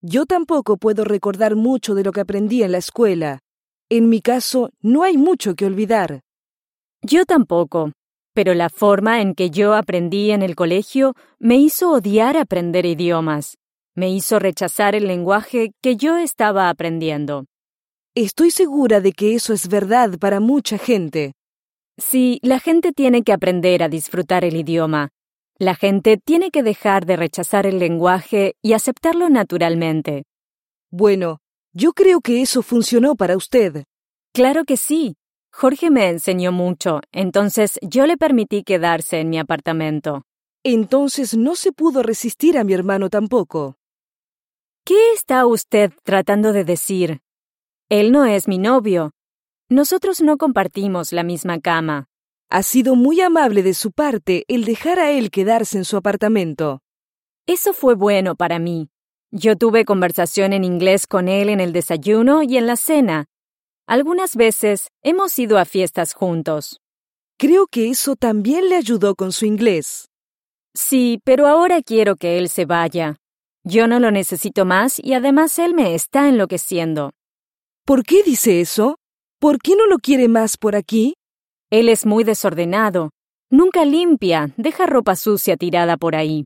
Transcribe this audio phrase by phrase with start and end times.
[0.00, 3.40] Yo tampoco puedo recordar mucho de lo que aprendí en la escuela.
[3.90, 6.20] En mi caso, no hay mucho que olvidar.
[7.02, 7.92] Yo tampoco,
[8.32, 13.58] pero la forma en que yo aprendí en el colegio me hizo odiar aprender idiomas.
[13.96, 17.46] Me hizo rechazar el lenguaje que yo estaba aprendiendo.
[18.14, 21.32] Estoy segura de que eso es verdad para mucha gente.
[21.96, 25.08] Sí, la gente tiene que aprender a disfrutar el idioma.
[25.60, 30.24] La gente tiene que dejar de rechazar el lenguaje y aceptarlo naturalmente.
[30.88, 31.40] Bueno,
[31.72, 33.84] yo creo que eso funcionó para usted.
[34.32, 35.16] Claro que sí.
[35.52, 40.22] Jorge me enseñó mucho, entonces yo le permití quedarse en mi apartamento.
[40.62, 43.76] Entonces no se pudo resistir a mi hermano tampoco.
[44.84, 47.20] ¿Qué está usted tratando de decir?
[47.88, 49.10] Él no es mi novio.
[49.68, 52.07] Nosotros no compartimos la misma cama.
[52.50, 56.80] Ha sido muy amable de su parte el dejar a él quedarse en su apartamento.
[57.46, 58.88] Eso fue bueno para mí.
[59.30, 63.26] Yo tuve conversación en inglés con él en el desayuno y en la cena.
[63.86, 66.80] Algunas veces hemos ido a fiestas juntos.
[67.36, 70.08] Creo que eso también le ayudó con su inglés.
[70.74, 73.16] Sí, pero ahora quiero que él se vaya.
[73.62, 77.12] Yo no lo necesito más y además él me está enloqueciendo.
[77.84, 78.96] ¿Por qué dice eso?
[79.38, 81.17] ¿Por qué no lo quiere más por aquí?
[81.70, 83.10] Él es muy desordenado.
[83.50, 86.44] Nunca limpia, deja ropa sucia tirada por ahí.